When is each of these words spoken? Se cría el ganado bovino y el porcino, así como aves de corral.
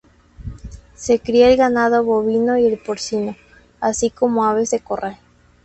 Se 0.95 1.19
cría 1.19 1.47
el 1.51 1.57
ganado 1.57 2.03
bovino 2.03 2.57
y 2.57 2.65
el 2.65 2.79
porcino, 2.79 3.35
así 3.79 4.09
como 4.09 4.45
aves 4.45 4.71
de 4.71 4.79
corral. 4.79 5.19